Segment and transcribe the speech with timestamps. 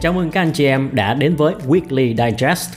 [0.00, 2.70] Chào mừng các anh chị em đã đến với Weekly Digest.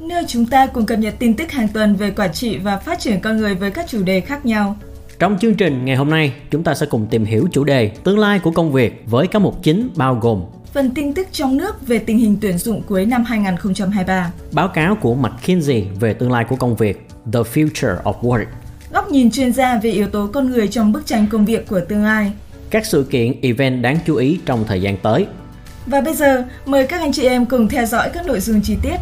[0.00, 3.00] Nơi chúng ta cùng cập nhật tin tức hàng tuần về quản trị và phát
[3.00, 4.76] triển con người với các chủ đề khác nhau.
[5.18, 8.18] Trong chương trình ngày hôm nay, chúng ta sẽ cùng tìm hiểu chủ đề tương
[8.18, 10.42] lai của công việc với các mục chính bao gồm
[10.72, 14.96] Phần tin tức trong nước về tình hình tuyển dụng cuối năm 2023, báo cáo
[14.96, 18.46] của McKinsey về tương lai của công việc The Future of Work,
[18.92, 21.80] góc nhìn chuyên gia về yếu tố con người trong bức tranh công việc của
[21.88, 22.32] tương lai.
[22.70, 25.26] các sự kiện event đáng chú ý trong thời gian tới.
[25.86, 28.76] Và bây giờ, mời các anh chị em cùng theo dõi các nội dung chi
[28.82, 28.96] tiết.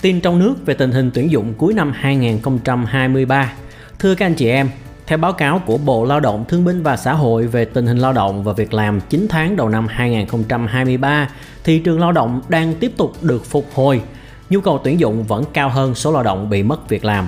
[0.00, 3.52] Tin trong nước về tình hình tuyển dụng cuối năm 2023.
[3.98, 4.70] Thưa các anh chị em,
[5.06, 7.98] theo báo cáo của Bộ Lao động Thương binh và Xã hội về tình hình
[7.98, 11.28] lao động và việc làm 9 tháng đầu năm 2023,
[11.64, 14.02] thị trường lao động đang tiếp tục được phục hồi.
[14.50, 17.26] Nhu cầu tuyển dụng vẫn cao hơn số lao động bị mất việc làm.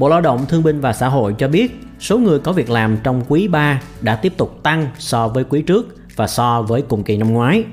[0.00, 2.96] Bộ Lao động Thương binh và Xã hội cho biết số người có việc làm
[3.02, 7.02] trong quý 3 đã tiếp tục tăng so với quý trước và so với cùng
[7.02, 7.64] kỳ năm ngoái.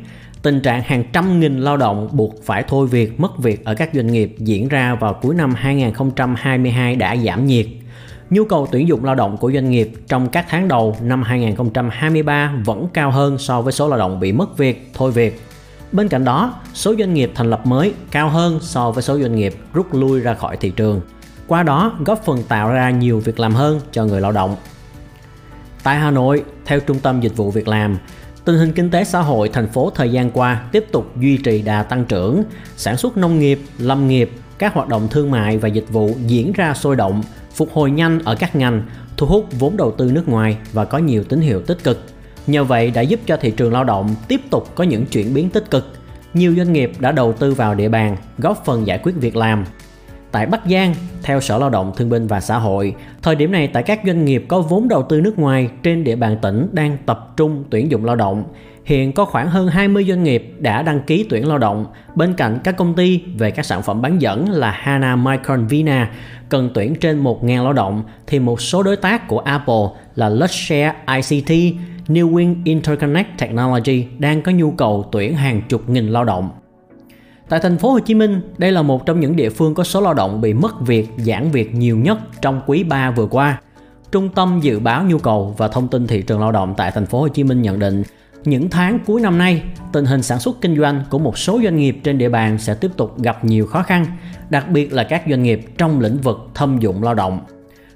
[0.41, 3.89] Tình trạng hàng trăm nghìn lao động buộc phải thôi việc, mất việc ở các
[3.93, 7.65] doanh nghiệp diễn ra vào cuối năm 2022 đã giảm nhiệt.
[8.29, 12.53] Nhu cầu tuyển dụng lao động của doanh nghiệp trong các tháng đầu năm 2023
[12.65, 15.41] vẫn cao hơn so với số lao động bị mất việc, thôi việc.
[15.91, 19.35] Bên cạnh đó, số doanh nghiệp thành lập mới cao hơn so với số doanh
[19.35, 21.01] nghiệp rút lui ra khỏi thị trường.
[21.47, 24.55] Qua đó góp phần tạo ra nhiều việc làm hơn cho người lao động.
[25.83, 27.97] Tại Hà Nội, theo Trung tâm Dịch vụ Việc làm,
[28.45, 31.61] tình hình kinh tế xã hội thành phố thời gian qua tiếp tục duy trì
[31.61, 32.43] đà tăng trưởng,
[32.75, 36.53] sản xuất nông nghiệp, lâm nghiệp, các hoạt động thương mại và dịch vụ diễn
[36.53, 37.23] ra sôi động,
[37.55, 38.83] phục hồi nhanh ở các ngành,
[39.17, 42.03] thu hút vốn đầu tư nước ngoài và có nhiều tín hiệu tích cực.
[42.47, 45.49] Nhờ vậy đã giúp cho thị trường lao động tiếp tục có những chuyển biến
[45.49, 45.93] tích cực.
[46.33, 49.65] Nhiều doanh nghiệp đã đầu tư vào địa bàn, góp phần giải quyết việc làm,
[50.31, 50.93] Tại Bắc Giang,
[51.23, 54.25] theo Sở Lao động Thương binh và Xã hội, thời điểm này tại các doanh
[54.25, 57.91] nghiệp có vốn đầu tư nước ngoài trên địa bàn tỉnh đang tập trung tuyển
[57.91, 58.43] dụng lao động.
[58.85, 62.59] Hiện có khoảng hơn 20 doanh nghiệp đã đăng ký tuyển lao động, bên cạnh
[62.63, 66.11] các công ty về các sản phẩm bán dẫn là Hana Micron Vina
[66.49, 70.93] cần tuyển trên 1.000 lao động thì một số đối tác của Apple là Luxshare
[71.07, 71.51] ICT,
[72.07, 76.49] New Wing Interconnect Technology đang có nhu cầu tuyển hàng chục nghìn lao động.
[77.49, 80.01] Tại thành phố Hồ Chí Minh, đây là một trong những địa phương có số
[80.01, 83.61] lao động bị mất việc, giãn việc nhiều nhất trong quý 3 vừa qua.
[84.11, 87.05] Trung tâm dự báo nhu cầu và thông tin thị trường lao động tại thành
[87.05, 88.03] phố Hồ Chí Minh nhận định,
[88.43, 89.63] những tháng cuối năm nay,
[89.93, 92.73] tình hình sản xuất kinh doanh của một số doanh nghiệp trên địa bàn sẽ
[92.73, 94.05] tiếp tục gặp nhiều khó khăn,
[94.49, 97.39] đặc biệt là các doanh nghiệp trong lĩnh vực thâm dụng lao động.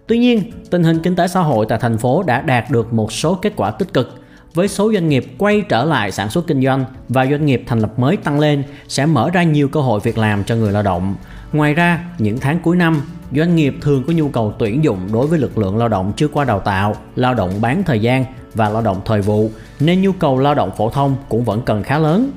[0.07, 3.11] Tuy nhiên, tình hình kinh tế xã hội tại thành phố đã đạt được một
[3.11, 4.20] số kết quả tích cực
[4.53, 7.79] với số doanh nghiệp quay trở lại sản xuất kinh doanh và doanh nghiệp thành
[7.79, 10.83] lập mới tăng lên sẽ mở ra nhiều cơ hội việc làm cho người lao
[10.83, 11.15] động.
[11.53, 13.01] Ngoài ra, những tháng cuối năm,
[13.35, 16.27] doanh nghiệp thường có nhu cầu tuyển dụng đối với lực lượng lao động chưa
[16.27, 20.11] qua đào tạo, lao động bán thời gian và lao động thời vụ, nên nhu
[20.11, 22.31] cầu lao động phổ thông cũng vẫn cần khá lớn.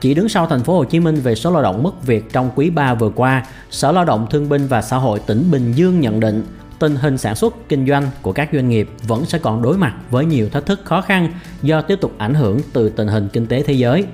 [0.00, 2.50] Chỉ đứng sau thành phố Hồ Chí Minh về số lao động mất việc trong
[2.54, 6.00] quý 3 vừa qua, Sở Lao động Thương binh và Xã hội tỉnh Bình Dương
[6.00, 6.44] nhận định
[6.80, 9.94] tình hình sản xuất kinh doanh của các doanh nghiệp vẫn sẽ còn đối mặt
[10.10, 11.32] với nhiều thách thức khó khăn
[11.62, 14.04] do tiếp tục ảnh hưởng từ tình hình kinh tế thế giới.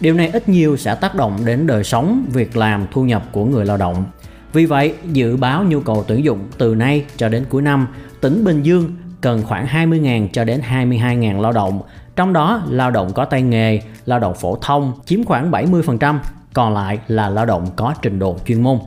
[0.00, 3.44] Điều này ít nhiều sẽ tác động đến đời sống, việc làm, thu nhập của
[3.44, 4.04] người lao động.
[4.52, 7.86] Vì vậy, dự báo nhu cầu tuyển dụng từ nay cho đến cuối năm,
[8.20, 11.82] tỉnh Bình Dương cần khoảng 20.000 cho đến 22.000 lao động,
[12.16, 16.18] trong đó lao động có tay nghề, lao động phổ thông chiếm khoảng 70%,
[16.52, 18.78] còn lại là lao động có trình độ chuyên môn.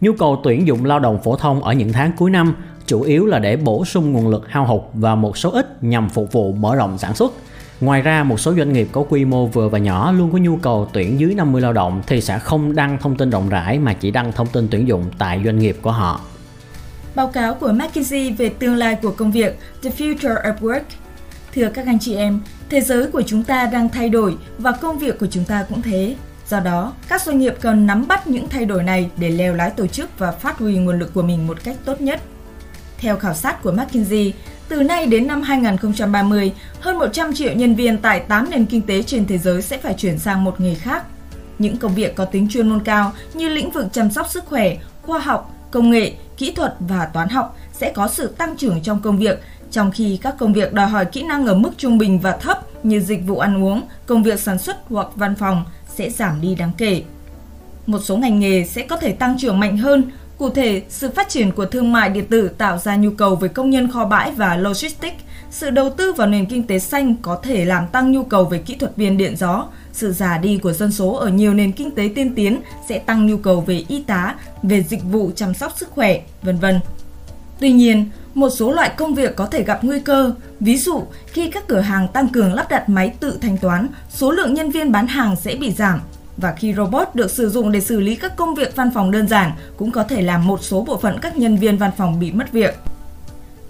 [0.00, 2.54] Nhu cầu tuyển dụng lao động phổ thông ở những tháng cuối năm
[2.86, 6.08] chủ yếu là để bổ sung nguồn lực hao hụt và một số ít nhằm
[6.08, 7.32] phục vụ mở rộng sản xuất.
[7.80, 10.56] Ngoài ra, một số doanh nghiệp có quy mô vừa và nhỏ luôn có nhu
[10.56, 13.92] cầu tuyển dưới 50 lao động thì sẽ không đăng thông tin rộng rãi mà
[13.92, 16.20] chỉ đăng thông tin tuyển dụng tại doanh nghiệp của họ.
[17.14, 20.82] Báo cáo của McKinsey về tương lai của công việc The Future of Work.
[21.54, 24.98] Thưa các anh chị em, thế giới của chúng ta đang thay đổi và công
[24.98, 26.14] việc của chúng ta cũng thế.
[26.50, 29.70] Do đó, các doanh nghiệp cần nắm bắt những thay đổi này để leo lái
[29.70, 32.20] tổ chức và phát huy nguồn lực của mình một cách tốt nhất.
[32.98, 34.32] Theo khảo sát của McKinsey,
[34.68, 39.02] từ nay đến năm 2030, hơn 100 triệu nhân viên tại 8 nền kinh tế
[39.02, 41.04] trên thế giới sẽ phải chuyển sang một nghề khác.
[41.58, 44.76] Những công việc có tính chuyên môn cao như lĩnh vực chăm sóc sức khỏe,
[45.02, 49.00] khoa học, công nghệ, kỹ thuật và toán học sẽ có sự tăng trưởng trong
[49.02, 52.20] công việc, trong khi các công việc đòi hỏi kỹ năng ở mức trung bình
[52.20, 55.64] và thấp như dịch vụ ăn uống, công việc sản xuất hoặc văn phòng
[56.00, 57.02] sẽ giảm đi đáng kể.
[57.86, 61.28] Một số ngành nghề sẽ có thể tăng trưởng mạnh hơn, cụ thể sự phát
[61.28, 64.30] triển của thương mại điện tử tạo ra nhu cầu về công nhân kho bãi
[64.30, 68.24] và logistics sự đầu tư vào nền kinh tế xanh có thể làm tăng nhu
[68.24, 69.66] cầu về kỹ thuật viên điện gió.
[69.92, 73.26] Sự già đi của dân số ở nhiều nền kinh tế tiên tiến sẽ tăng
[73.26, 76.80] nhu cầu về y tá, về dịch vụ chăm sóc sức khỏe, vân vân.
[77.60, 81.50] Tuy nhiên, một số loại công việc có thể gặp nguy cơ, ví dụ khi
[81.50, 84.92] các cửa hàng tăng cường lắp đặt máy tự thanh toán, số lượng nhân viên
[84.92, 86.00] bán hàng sẽ bị giảm
[86.36, 89.28] và khi robot được sử dụng để xử lý các công việc văn phòng đơn
[89.28, 92.32] giản cũng có thể làm một số bộ phận các nhân viên văn phòng bị
[92.32, 92.74] mất việc.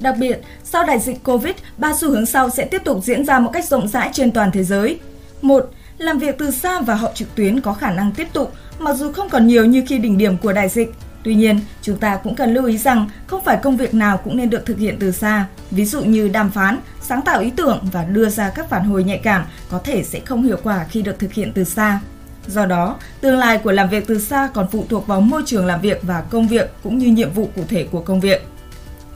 [0.00, 3.38] Đặc biệt, sau đại dịch Covid, ba xu hướng sau sẽ tiếp tục diễn ra
[3.38, 4.98] một cách rộng rãi trên toàn thế giới.
[5.42, 8.96] Một, làm việc từ xa và họp trực tuyến có khả năng tiếp tục, mặc
[8.96, 10.92] dù không còn nhiều như khi đỉnh điểm của đại dịch.
[11.22, 14.36] Tuy nhiên, chúng ta cũng cần lưu ý rằng không phải công việc nào cũng
[14.36, 15.46] nên được thực hiện từ xa.
[15.70, 19.04] Ví dụ như đàm phán, sáng tạo ý tưởng và đưa ra các phản hồi
[19.04, 22.00] nhạy cảm có thể sẽ không hiệu quả khi được thực hiện từ xa.
[22.46, 25.66] Do đó, tương lai của làm việc từ xa còn phụ thuộc vào môi trường
[25.66, 28.46] làm việc và công việc cũng như nhiệm vụ cụ thể của công việc.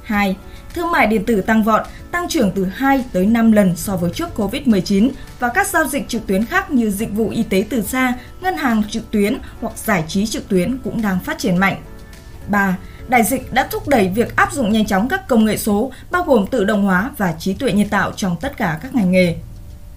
[0.02, 0.36] 2.
[0.74, 4.10] Thương mại điện tử tăng vọt, tăng trưởng từ 2 tới 5 lần so với
[4.14, 7.82] trước Covid-19 và các giao dịch trực tuyến khác như dịch vụ y tế từ
[7.82, 11.76] xa, ngân hàng trực tuyến hoặc giải trí trực tuyến cũng đang phát triển mạnh.
[12.48, 12.76] 3.
[13.08, 16.22] Đại dịch đã thúc đẩy việc áp dụng nhanh chóng các công nghệ số, bao
[16.22, 19.36] gồm tự động hóa và trí tuệ nhân tạo trong tất cả các ngành nghề.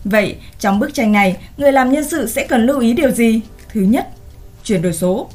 [0.04, 3.42] Vậy, trong bức tranh này, người làm nhân sự sẽ cần lưu ý điều gì?
[3.74, 4.08] Thứ nhất,
[4.64, 5.30] chuyển đổi số.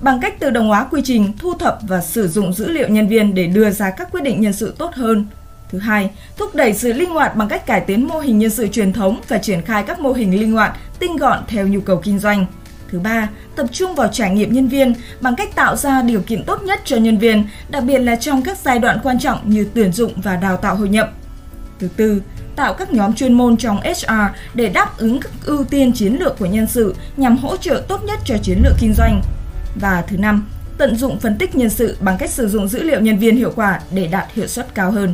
[0.00, 3.08] Bằng cách tự động hóa quy trình, thu thập và sử dụng dữ liệu nhân
[3.08, 5.26] viên để đưa ra các quyết định nhân sự tốt hơn.
[5.70, 8.68] Thứ hai, thúc đẩy sự linh hoạt bằng cách cải tiến mô hình nhân sự
[8.68, 12.00] truyền thống và triển khai các mô hình linh hoạt, tinh gọn theo nhu cầu
[12.04, 12.46] kinh doanh.
[12.92, 16.44] Thứ ba, tập trung vào trải nghiệm nhân viên bằng cách tạo ra điều kiện
[16.44, 19.66] tốt nhất cho nhân viên, đặc biệt là trong các giai đoạn quan trọng như
[19.74, 21.12] tuyển dụng và đào tạo hội nhập.
[21.78, 22.22] Thứ tư,
[22.56, 24.12] tạo các nhóm chuyên môn trong HR
[24.54, 28.04] để đáp ứng các ưu tiên chiến lược của nhân sự nhằm hỗ trợ tốt
[28.04, 29.22] nhất cho chiến lược kinh doanh.
[29.80, 30.46] Và thứ năm,
[30.78, 33.52] tận dụng phân tích nhân sự bằng cách sử dụng dữ liệu nhân viên hiệu
[33.56, 35.12] quả để đạt hiệu suất cao hơn.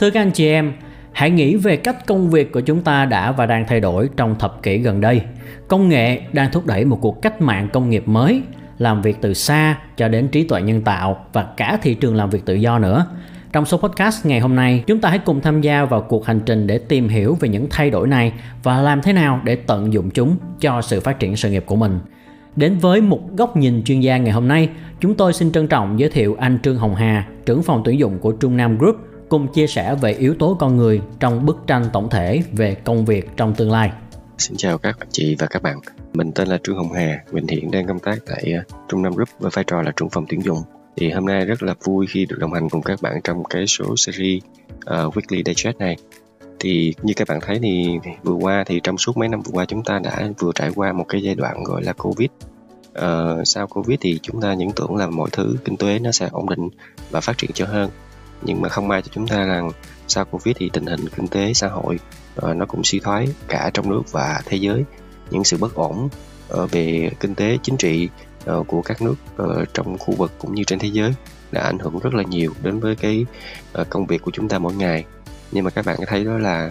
[0.00, 0.72] Thưa các anh chị em,
[1.12, 4.38] hãy nghĩ về cách công việc của chúng ta đã và đang thay đổi trong
[4.38, 5.22] thập kỷ gần đây.
[5.68, 8.42] Công nghệ đang thúc đẩy một cuộc cách mạng công nghiệp mới,
[8.78, 12.30] làm việc từ xa cho đến trí tuệ nhân tạo và cả thị trường làm
[12.30, 13.06] việc tự do nữa.
[13.52, 16.40] Trong số podcast ngày hôm nay, chúng ta hãy cùng tham gia vào cuộc hành
[16.46, 19.92] trình để tìm hiểu về những thay đổi này và làm thế nào để tận
[19.92, 21.98] dụng chúng cho sự phát triển sự nghiệp của mình.
[22.56, 24.68] Đến với một góc nhìn chuyên gia ngày hôm nay,
[25.00, 28.18] chúng tôi xin trân trọng giới thiệu anh Trương Hồng Hà, trưởng phòng tuyển dụng
[28.18, 28.96] của Trung Nam Group,
[29.28, 33.04] cùng chia sẻ về yếu tố con người trong bức tranh tổng thể về công
[33.04, 33.92] việc trong tương lai.
[34.38, 35.80] Xin chào các chị và các bạn.
[36.14, 39.12] Mình tên là Trương Hồng Hà, mình hiện đang công tác tại ờ, Trung Nam
[39.12, 40.58] Group với vai trò là trưởng phòng tuyển dụng.
[40.96, 43.66] Thì hôm nay rất là vui khi được đồng hành cùng các bạn trong cái
[43.66, 44.42] số series
[44.76, 45.96] uh, Weekly Digest này.
[46.58, 49.64] Thì như các bạn thấy thì vừa qua thì trong suốt mấy năm vừa qua
[49.64, 52.28] chúng ta đã vừa trải qua một cái giai đoạn gọi là Covid.
[52.98, 53.04] Uh,
[53.44, 56.48] sau Covid thì chúng ta những tưởng là mọi thứ kinh tế nó sẽ ổn
[56.48, 56.68] định
[57.10, 57.90] và phát triển cho hơn
[58.42, 59.70] nhưng mà không may cho chúng ta rằng
[60.08, 61.98] sau covid thì tình hình kinh tế xã hội
[62.46, 64.84] uh, nó cũng suy thoái cả trong nước và thế giới.
[65.30, 66.08] Những sự bất ổn
[66.54, 68.08] uh, về kinh tế chính trị
[68.50, 71.14] uh, của các nước uh, trong khu vực cũng như trên thế giới
[71.52, 73.26] đã ảnh hưởng rất là nhiều đến với cái
[73.80, 75.04] uh, công việc của chúng ta mỗi ngày.
[75.52, 76.70] Nhưng mà các bạn thấy đó là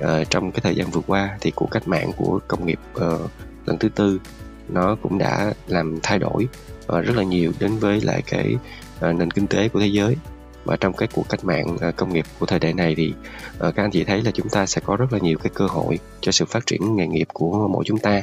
[0.00, 3.30] uh, trong cái thời gian vừa qua thì cuộc cách mạng của công nghiệp uh,
[3.66, 4.20] lần thứ tư
[4.68, 6.48] nó cũng đã làm thay đổi
[6.92, 8.56] uh, rất là nhiều đến với lại cái
[9.08, 10.16] uh, nền kinh tế của thế giới
[10.68, 13.14] và trong cái cuộc cách mạng ờ, công nghiệp của thời đại này thì
[13.58, 15.66] ờ, các anh chị thấy là chúng ta sẽ có rất là nhiều cái cơ
[15.66, 18.22] hội cho sự phát triển nghề nghiệp của mỗi chúng ta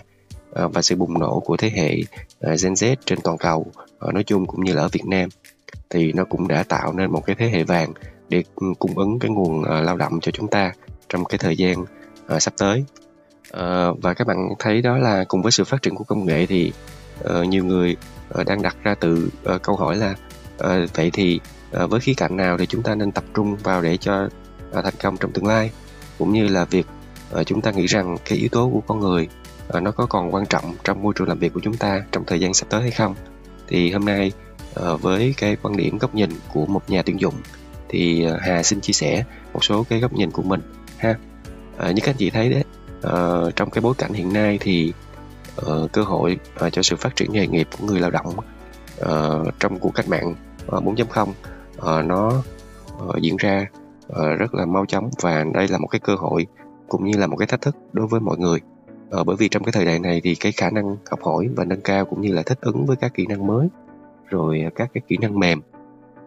[0.51, 1.95] ờ, và sự bùng nổ của thế hệ
[2.41, 3.65] Gen Z trên toàn cầu
[4.13, 5.29] nói chung cũng như là ở Việt Nam.
[5.89, 7.93] Thì nó cũng đã tạo nên một cái thế hệ vàng
[8.29, 10.73] để ừ, cung ứng cái nguồn lao động cho chúng ta
[11.09, 11.85] trong cái thời gian
[12.39, 12.83] sắp tới.
[14.01, 16.71] Và các bạn thấy đó là cùng với sự phát triển của công nghệ thì
[17.23, 17.95] nhiều người
[18.45, 19.29] đang đặt ra từ
[19.63, 20.15] câu hỏi là
[20.93, 21.39] vậy thì
[21.75, 24.29] à, với khía cạnh nào thì chúng ta nên tập trung vào để cho
[24.73, 25.71] à, thành công trong tương lai
[26.17, 26.87] cũng như là việc
[27.33, 29.27] à, chúng ta nghĩ rằng cái yếu tố của con người
[29.73, 32.23] à, nó có còn quan trọng trong môi trường làm việc của chúng ta trong
[32.27, 33.15] thời gian sắp tới hay không.
[33.67, 34.31] Thì hôm nay
[34.75, 37.35] à, với cái quan điểm góc nhìn của một nhà tuyển dụng
[37.89, 40.61] thì à, Hà xin chia sẻ một số cái góc nhìn của mình
[40.97, 41.15] ha.
[41.77, 42.63] À, như các anh chị thấy đấy
[43.03, 43.15] à,
[43.55, 44.93] trong cái bối cảnh hiện nay thì
[45.61, 48.35] uh, cơ hội uh, cho sự phát triển nghề nghiệp của người lao động
[49.01, 50.35] uh, trong cuộc cách mạng
[50.77, 51.27] uh, 4.0
[51.77, 52.43] uh, nó
[53.07, 53.65] uh, diễn ra
[54.07, 56.47] uh, rất là mau chóng và đây là một cái cơ hội
[56.87, 58.59] cũng như là một cái thách thức đối với mọi người.
[59.19, 61.65] Uh, bởi vì trong cái thời đại này thì cái khả năng học hỏi và
[61.65, 63.67] nâng cao cũng như là thích ứng với các kỹ năng mới
[64.29, 65.61] rồi các cái kỹ năng mềm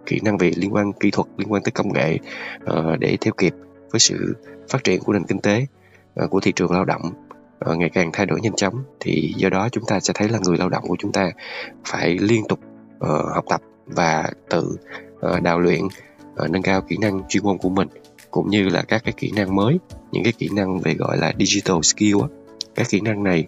[0.07, 2.19] kỹ năng về liên quan kỹ thuật liên quan tới công nghệ
[2.65, 3.55] uh, để theo kịp
[3.91, 4.35] với sự
[4.69, 5.67] phát triển của nền kinh tế
[6.25, 7.03] uh, của thị trường lao động
[7.71, 10.39] uh, ngày càng thay đổi nhanh chóng thì do đó chúng ta sẽ thấy là
[10.43, 11.31] người lao động của chúng ta
[11.85, 12.61] phải liên tục
[13.05, 14.77] uh, học tập và tự
[15.21, 15.81] Ờ, đào luyện
[16.37, 17.89] ờ, nâng cao kỹ năng chuyên môn của mình
[18.31, 19.79] cũng như là các cái kỹ năng mới
[20.13, 22.17] những cái kỹ năng về gọi là digital skill
[22.75, 23.47] các kỹ năng này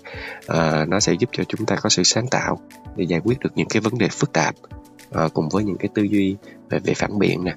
[0.53, 2.59] uh, nó sẽ giúp cho chúng ta có sự sáng tạo
[2.97, 4.55] để giải quyết được những cái vấn đề phức tạp
[5.25, 6.37] uh, cùng với những cái tư duy
[6.71, 7.55] về về phản biện nè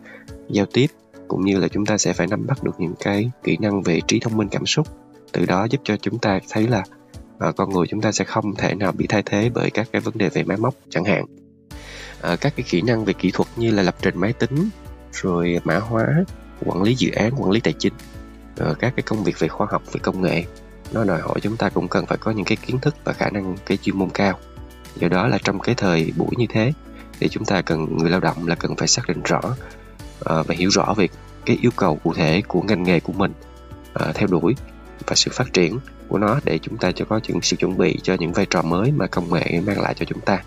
[0.50, 0.88] giao tiếp
[1.28, 4.00] cũng như là chúng ta sẽ phải nắm bắt được những cái kỹ năng về
[4.08, 4.88] trí thông minh cảm xúc.
[5.32, 6.84] Từ đó giúp cho chúng ta thấy là
[7.50, 10.02] uh, con người chúng ta sẽ không thể nào bị thay thế bởi các cái
[10.02, 11.26] vấn đề về máy móc chẳng hạn
[12.34, 14.70] uh, các cái kỹ năng về kỹ thuật như là lập trình máy tính
[15.12, 16.24] rồi mã hóa
[16.66, 17.94] quản lý dự án quản lý tài chính
[18.70, 20.44] uh, các cái công việc về khoa học về công nghệ.
[20.92, 23.30] Nó đòi hỏi chúng ta cũng cần phải có những cái kiến thức và khả
[23.30, 24.40] năng cái chuyên môn cao.
[24.96, 26.74] Do đó là trong cái thời buổi như thế
[27.20, 30.56] thì chúng ta cần người lao động là cần phải xác định rõ uh, và
[30.58, 31.08] hiểu rõ về
[31.46, 33.34] cái yêu cầu cụ thể của ngành nghề của mình
[34.10, 34.56] uh, theo đuổi
[35.08, 38.00] và sự phát triển của nó để chúng ta cho có những sự chuẩn bị
[38.04, 40.44] cho những vai trò mới mà công nghệ mang lại cho chúng ta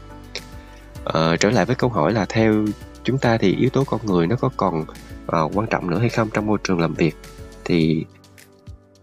[1.08, 2.64] uh, trở lại với câu hỏi là theo
[3.04, 6.08] chúng ta thì yếu tố con người nó có còn uh, quan trọng nữa hay
[6.08, 7.16] không trong môi trường làm việc?
[7.64, 8.04] Thì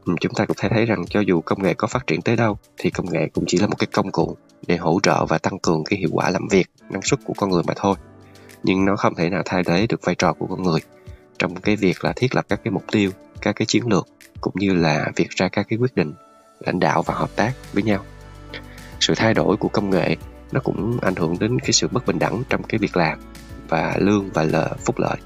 [0.05, 2.57] chúng ta cũng thể thấy rằng cho dù công nghệ có phát triển tới đâu
[2.77, 5.59] thì công nghệ cũng chỉ là một cái công cụ để hỗ trợ và tăng
[5.59, 7.95] cường cái hiệu quả làm việc năng suất của con người mà thôi.
[8.63, 10.79] Nhưng nó không thể nào thay thế được vai trò của con người
[11.39, 14.07] trong cái việc là thiết lập các cái mục tiêu các cái chiến lược
[14.41, 16.13] cũng như là việc ra các cái quyết định
[16.59, 17.99] lãnh đạo và hợp tác với nhau.
[18.99, 20.15] Sự thay đổi của công nghệ
[20.53, 23.19] nó cũng ảnh hưởng đến cái sự bất bình đẳng trong cái việc làm
[23.69, 25.17] và lương và lợi phúc lợi.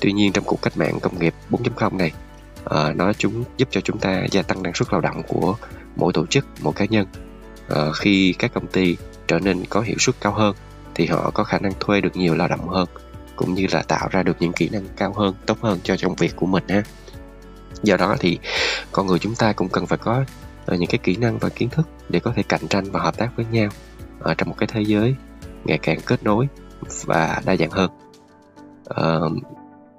[0.00, 2.12] Tuy nhiên trong cuộc cách mạng công nghiệp 4.0 này
[2.64, 5.56] à, nó chúng giúp cho chúng ta gia tăng năng suất lao động của
[5.96, 7.06] mỗi tổ chức mỗi cá nhân.
[7.68, 8.96] À, khi các công ty
[9.28, 10.54] trở nên có hiệu suất cao hơn
[10.94, 12.88] thì họ có khả năng thuê được nhiều lao động hơn
[13.36, 16.14] cũng như là tạo ra được những kỹ năng cao hơn tốt hơn cho công
[16.14, 16.82] việc của mình ha.
[17.82, 18.38] Do đó thì
[18.92, 20.24] con người chúng ta cũng cần phải có
[20.66, 23.18] ờ, những cái kỹ năng và kiến thức để có thể cạnh tranh và hợp
[23.18, 23.70] tác với nhau
[24.20, 25.14] ở trong một cái thế giới
[25.64, 26.48] ngày càng kết nối
[27.04, 27.90] và đa dạng hơn.
[28.90, 29.32] Uh,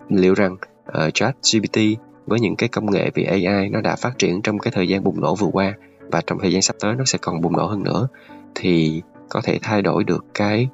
[0.10, 1.80] liệu rằng ờ, uh, chat GPT
[2.26, 5.04] với những cái công nghệ về AI nó đã phát triển trong cái thời gian
[5.04, 5.74] bùng nổ vừa qua
[6.12, 8.08] và trong thời gian sắp tới nó sẽ còn bùng nổ hơn nữa
[8.56, 10.70] thì có thể thay đổi được cái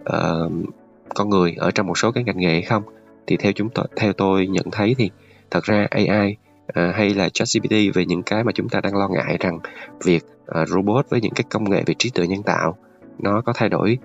[0.00, 0.52] uh,
[1.14, 2.82] con người ở trong một số cái ngành nghề hay không?
[3.26, 5.10] Thì theo chúng tôi theo tôi nhận thấy thì
[5.50, 6.36] thật ra AI
[6.66, 9.58] uh, hay là ChatGPT về những cái mà chúng ta đang lo ngại rằng
[10.04, 10.24] việc
[10.60, 12.76] uh, robot với những cái công nghệ về trí tuệ nhân tạo
[13.18, 13.98] nó có thay đổi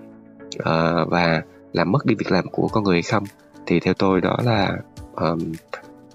[0.60, 1.42] uh, và
[1.74, 3.24] làm mất đi việc làm của con người hay không
[3.66, 4.78] thì theo tôi đó là
[5.16, 5.54] um,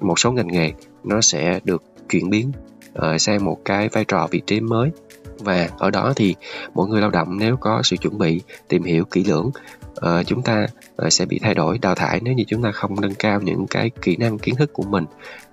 [0.00, 0.72] một số ngành nghề
[1.04, 2.52] nó sẽ được chuyển biến
[2.98, 4.90] uh, sang một cái vai trò vị trí mới.
[5.38, 6.34] Và ở đó thì
[6.74, 9.50] mỗi người lao động nếu có sự chuẩn bị tìm hiểu kỹ lưỡng
[9.90, 10.66] uh, chúng ta
[11.06, 13.66] uh, sẽ bị thay đổi đào thải nếu như chúng ta không nâng cao những
[13.66, 15.04] cái kỹ năng kiến thức của mình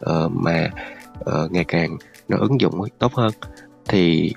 [0.09, 0.69] uh, mà
[1.19, 1.97] uh, ngày càng
[2.27, 3.31] nó ứng dụng tốt hơn
[3.87, 4.33] thì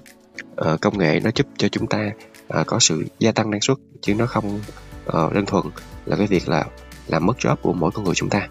[0.73, 2.11] uh, công nghệ nó giúp cho chúng ta
[2.61, 4.61] uh, có sự gia tăng năng suất chứ nó không
[5.07, 5.65] uh, đơn thuần
[6.07, 6.65] là cái việc là
[7.07, 8.49] làm mất job của mỗi con người chúng ta.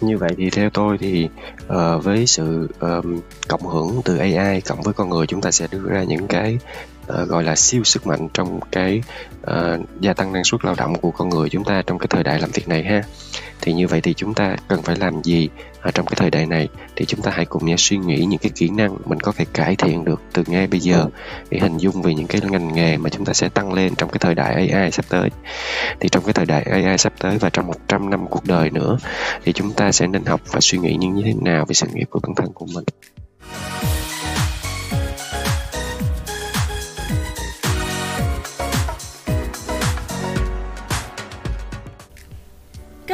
[0.00, 1.28] Như vậy thì theo tôi thì
[1.66, 5.66] uh, với sự um, cộng hưởng từ AI cộng với con người chúng ta sẽ
[5.70, 6.58] đưa ra những cái
[7.12, 9.02] uh, gọi là siêu sức mạnh trong cái
[9.50, 12.24] uh, gia tăng năng suất lao động của con người chúng ta trong cái thời
[12.24, 13.02] đại làm việc này ha.
[13.60, 15.48] Thì như vậy thì chúng ta cần phải làm gì
[15.80, 16.68] ở trong cái thời đại này?
[16.96, 19.44] Thì chúng ta hãy cùng nhau suy nghĩ những cái kỹ năng mình có thể
[19.52, 21.06] cải thiện được từ ngay bây giờ
[21.50, 24.10] để hình dung về những cái ngành nghề mà chúng ta sẽ tăng lên trong
[24.10, 25.30] cái thời đại AI sắp tới.
[26.00, 28.98] Thì trong cái thời đại AI sắp tới và trong 100 năm cuộc đời nữa
[29.44, 32.06] thì chúng ta sẽ nên học và suy nghĩ như thế nào về sự nghiệp
[32.10, 32.84] của bản thân của mình?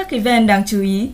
[0.02, 1.10] Các event đáng chú ý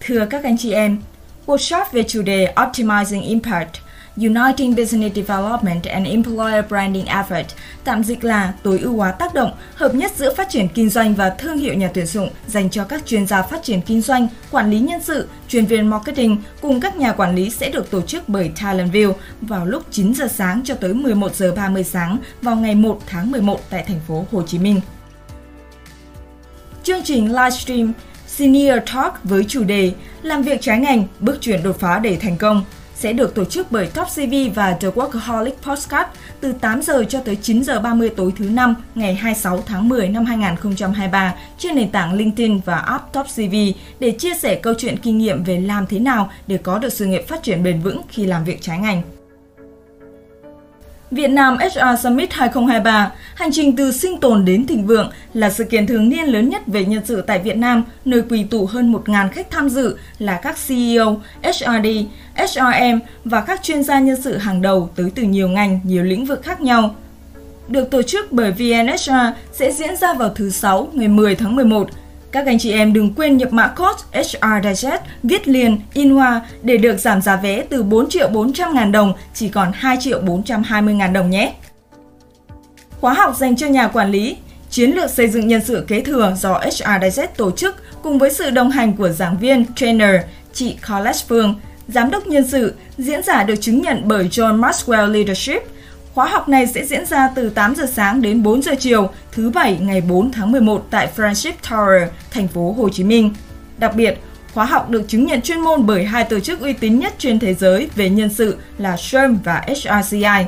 [0.00, 0.98] Thưa các anh chị em,
[1.46, 3.70] workshop về chủ đề Optimizing Impact
[4.16, 7.44] Uniting Business Development and Employer Branding Effort,
[7.84, 11.14] tạm dịch là tối ưu hóa tác động, hợp nhất giữa phát triển kinh doanh
[11.14, 14.28] và thương hiệu nhà tuyển dụng dành cho các chuyên gia phát triển kinh doanh,
[14.50, 18.02] quản lý nhân sự, chuyên viên marketing cùng các nhà quản lý sẽ được tổ
[18.02, 22.56] chức bởi Talentview vào lúc 9 giờ sáng cho tới 11 giờ 30 sáng vào
[22.56, 24.80] ngày 1 tháng 11 tại thành phố Hồ Chí Minh.
[26.82, 27.92] Chương trình livestream
[28.38, 29.92] Senior Talk với chủ đề
[30.22, 32.64] Làm việc trái ngành, bước chuyển đột phá để thành công
[32.94, 36.08] sẽ được tổ chức bởi Top CV và The Workaholic Postcard
[36.40, 40.08] từ 8 giờ cho tới 9 giờ 30 tối thứ năm ngày 26 tháng 10
[40.08, 43.54] năm 2023 trên nền tảng LinkedIn và app Top CV
[44.00, 47.06] để chia sẻ câu chuyện kinh nghiệm về làm thế nào để có được sự
[47.06, 49.17] nghiệp phát triển bền vững khi làm việc trái ngành.
[51.10, 55.64] Việt Nam HR Summit 2023, hành trình từ sinh tồn đến thịnh vượng là sự
[55.64, 58.92] kiện thường niên lớn nhất về nhân sự tại Việt Nam, nơi quỳ tụ hơn
[58.92, 61.86] 1.000 khách tham dự là các CEO, HRD,
[62.34, 66.24] HRM và các chuyên gia nhân sự hàng đầu tới từ nhiều ngành, nhiều lĩnh
[66.24, 66.94] vực khác nhau.
[67.68, 69.12] Được tổ chức bởi VNHR
[69.52, 71.88] sẽ diễn ra vào thứ Sáu ngày 10 tháng 11
[72.32, 76.40] các anh chị em đừng quên nhập mã code HR Digest viết liền in hoa
[76.62, 80.20] để được giảm giá vé từ 4 triệu 400 ngàn đồng chỉ còn 2 triệu
[80.20, 81.52] 420 ngàn đồng nhé.
[83.00, 84.36] Khóa học dành cho nhà quản lý
[84.70, 88.30] Chiến lược xây dựng nhân sự kế thừa do HR Digest tổ chức cùng với
[88.30, 90.14] sự đồng hành của giảng viên, trainer,
[90.52, 91.54] chị College Phương,
[91.88, 95.62] giám đốc nhân sự, diễn giả được chứng nhận bởi John Maxwell Leadership–
[96.18, 99.50] Khóa học này sẽ diễn ra từ 8 giờ sáng đến 4 giờ chiều, thứ
[99.50, 103.34] Bảy ngày 4 tháng 11 tại Friendship Tower, thành phố Hồ Chí Minh.
[103.78, 104.18] Đặc biệt,
[104.54, 107.38] khóa học được chứng nhận chuyên môn bởi hai tổ chức uy tín nhất trên
[107.38, 110.46] thế giới về nhân sự là SHRM và HRCI.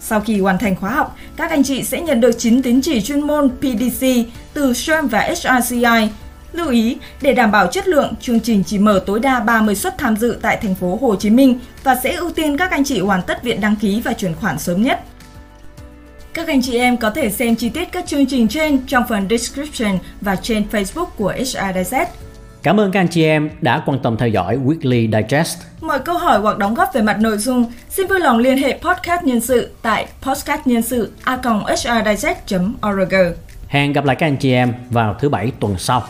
[0.00, 3.00] Sau khi hoàn thành khóa học, các anh chị sẽ nhận được 9 tín chỉ
[3.00, 4.06] chuyên môn PDC
[4.54, 6.08] từ SHRM và HRCI
[6.52, 9.98] Lưu ý, để đảm bảo chất lượng, chương trình chỉ mở tối đa 30 suất
[9.98, 13.00] tham dự tại thành phố Hồ Chí Minh và sẽ ưu tiên các anh chị
[13.00, 15.00] hoàn tất việc đăng ký và chuyển khoản sớm nhất.
[16.34, 19.26] Các anh chị em có thể xem chi tiết các chương trình trên trong phần
[19.30, 22.08] description và trên Facebook của HR Digest.
[22.62, 25.58] Cảm ơn các anh chị em đã quan tâm theo dõi Weekly Digest.
[25.80, 28.78] Mọi câu hỏi hoặc đóng góp về mặt nội dung, xin vui lòng liên hệ
[28.82, 31.38] podcast nhân sự tại podcastnhân sự a
[32.88, 33.14] org
[33.68, 36.04] Hẹn gặp lại các anh chị em vào thứ bảy tuần sau.